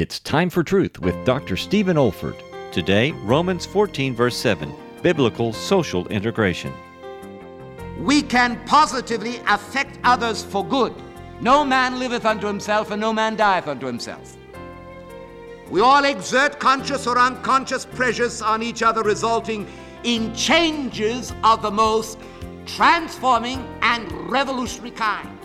It's 0.00 0.20
time 0.20 0.48
for 0.48 0.62
truth 0.62 1.00
with 1.00 1.24
Dr. 1.24 1.56
Stephen 1.56 1.96
Olford. 1.96 2.40
Today, 2.70 3.10
Romans 3.24 3.66
14, 3.66 4.14
verse 4.14 4.36
7, 4.36 4.72
biblical 5.02 5.52
social 5.52 6.06
integration. 6.06 6.72
We 7.98 8.22
can 8.22 8.64
positively 8.64 9.40
affect 9.48 9.98
others 10.04 10.44
for 10.44 10.64
good. 10.64 10.94
No 11.40 11.64
man 11.64 11.98
liveth 11.98 12.26
unto 12.26 12.46
himself, 12.46 12.92
and 12.92 13.00
no 13.00 13.12
man 13.12 13.34
dieth 13.34 13.66
unto 13.66 13.86
himself. 13.86 14.36
We 15.68 15.80
all 15.80 16.04
exert 16.04 16.60
conscious 16.60 17.08
or 17.08 17.18
unconscious 17.18 17.84
pressures 17.84 18.40
on 18.40 18.62
each 18.62 18.84
other, 18.84 19.02
resulting 19.02 19.66
in 20.04 20.32
changes 20.32 21.34
of 21.42 21.60
the 21.60 21.72
most 21.72 22.20
transforming 22.66 23.66
and 23.82 24.12
revolutionary 24.30 24.92
kind. 24.92 25.37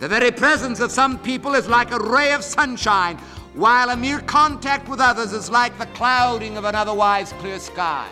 The 0.00 0.08
very 0.08 0.30
presence 0.30 0.80
of 0.80 0.90
some 0.90 1.18
people 1.18 1.52
is 1.52 1.68
like 1.68 1.92
a 1.92 1.98
ray 1.98 2.32
of 2.32 2.42
sunshine, 2.42 3.18
while 3.52 3.90
a 3.90 3.96
mere 3.96 4.20
contact 4.20 4.88
with 4.88 4.98
others 4.98 5.34
is 5.34 5.50
like 5.50 5.76
the 5.78 5.84
clouding 5.86 6.56
of 6.56 6.64
an 6.64 6.74
otherwise 6.74 7.34
clear 7.34 7.58
sky. 7.58 8.08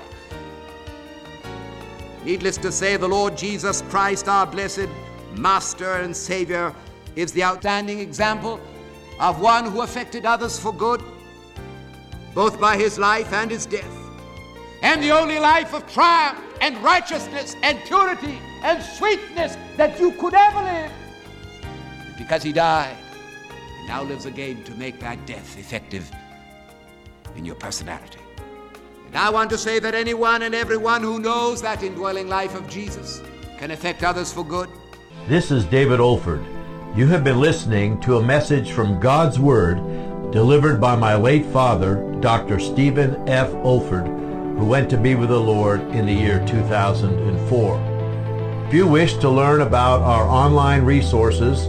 Needless 2.27 2.59
to 2.59 2.71
say, 2.71 2.99
the 2.99 3.09
Lord 3.09 3.39
Jesus 3.39 3.81
Christ, 3.89 4.29
our 4.29 4.47
blessed 4.47 4.89
Master 5.35 5.95
and 5.95 6.15
Savior, 6.15 6.75
is 7.17 7.33
the 7.33 7.43
outstanding 7.43 8.01
example 8.01 8.61
of 9.19 9.41
one 9.41 9.65
who 9.65 9.81
affected 9.81 10.27
others 10.27 10.59
for 10.61 10.75
good, 10.75 11.03
both 12.35 12.61
by 12.61 12.77
his 12.77 12.99
life 12.99 13.33
and 13.33 13.51
his 13.51 13.65
death, 13.65 13.97
and 14.83 15.03
the 15.03 15.11
only 15.11 15.39
life 15.39 15.73
of 15.73 15.91
triumph 15.91 16.39
and 16.61 16.77
righteousness 16.85 17.57
and 17.63 17.79
purity 17.87 18.39
and 18.63 18.83
sweetness 18.83 19.57
that 19.79 19.99
you 19.99 20.13
could 20.13 20.35
ever 20.35 20.63
live 20.63 20.93
because 22.19 22.43
he 22.43 22.53
died 22.53 22.97
and 23.79 23.89
now 23.89 24.03
lives 24.03 24.27
again 24.27 24.63
to 24.65 24.75
make 24.75 24.99
that 25.01 25.25
death 25.25 25.59
effective 25.59 26.11
in 27.37 27.45
your 27.45 27.55
personality. 27.55 28.19
And 29.07 29.17
I 29.17 29.31
want 29.31 29.49
to 29.51 29.59
say 29.59 29.79
that 29.79 29.95
anyone 29.95 30.43
and 30.43 30.55
everyone 30.55 31.03
who 31.03 31.19
knows 31.19 31.63
that 31.63 31.83
indwelling 31.83 32.29
life 32.29 32.55
of 32.55 32.69
Jesus 32.69 33.23
can 33.57 33.71
affect 33.71 34.03
others 34.03 34.33
for 34.33 34.45
good. 34.45 34.69
This 35.29 35.51
is 35.51 35.65
David 35.65 36.01
Olford. 36.01 36.45
You 36.97 37.07
have 37.07 37.25
been 37.25 37.41
listening 37.41 38.01
to 38.01 38.19
a 38.19 38.23
message 38.23 38.73
from 38.73 39.01
God's 39.01 39.39
Word 39.39 39.77
delivered 40.33 40.81
by 40.81 40.95
my 40.95 41.15
late 41.15 41.47
father, 41.47 42.05
Dr. 42.21 42.59
Stephen 42.59 43.27
F. 43.29 43.49
Olford, 43.65 44.07
who 44.59 44.67
went 44.67 44.91
to 44.91 44.99
be 44.99 45.15
with 45.15 45.31
the 45.31 45.41
Lord 45.41 45.81
in 45.93 46.05
the 46.05 46.13
year 46.13 46.45
2004. 46.47 48.65
If 48.67 48.75
you 48.75 48.87
wish 48.87 49.15
to 49.15 49.31
learn 49.31 49.63
about 49.63 50.03
our 50.03 50.29
online 50.29 50.85
resources, 50.85 51.69